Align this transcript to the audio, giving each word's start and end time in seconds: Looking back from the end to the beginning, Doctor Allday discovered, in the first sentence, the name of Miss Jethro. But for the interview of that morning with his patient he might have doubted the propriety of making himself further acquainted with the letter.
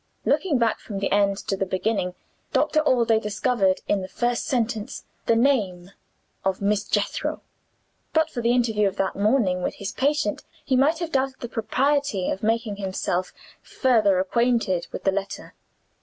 Looking 0.25 0.57
back 0.57 0.79
from 0.79 0.97
the 0.97 1.11
end 1.11 1.37
to 1.45 1.55
the 1.55 1.63
beginning, 1.63 2.15
Doctor 2.53 2.79
Allday 2.81 3.19
discovered, 3.21 3.81
in 3.87 4.01
the 4.01 4.07
first 4.07 4.45
sentence, 4.47 5.03
the 5.27 5.35
name 5.35 5.91
of 6.43 6.59
Miss 6.59 6.85
Jethro. 6.85 7.43
But 8.11 8.31
for 8.31 8.41
the 8.41 8.49
interview 8.51 8.87
of 8.87 8.95
that 8.95 9.15
morning 9.15 9.61
with 9.61 9.75
his 9.75 9.91
patient 9.91 10.43
he 10.65 10.75
might 10.75 10.97
have 10.97 11.11
doubted 11.11 11.35
the 11.41 11.47
propriety 11.49 12.31
of 12.31 12.41
making 12.41 12.77
himself 12.77 13.31
further 13.61 14.17
acquainted 14.17 14.87
with 14.91 15.03
the 15.03 15.11
letter. 15.11 15.53